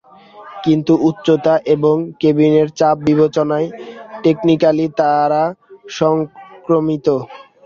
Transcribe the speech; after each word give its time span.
কিন্তু 0.63 0.93
উচ্চতা 1.09 1.53
এবং 1.75 1.95
কেবিনের 2.21 2.67
চাপ 2.79 2.97
বিবেচনায়, 3.07 3.67
টেকনিক্যালি, 4.23 4.85
তারা 4.99 5.43
সংক্রামিত। 5.97 7.07